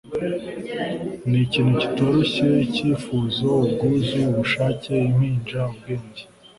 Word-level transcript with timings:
nikintu 1.29 1.71
kitoroshye, 1.81 2.47
cyifuzo, 2.73 3.47
ubwuzu, 3.65 4.19
ubushake, 4.31 4.91
impinja, 5.07 5.59
ubwenge 5.71 6.21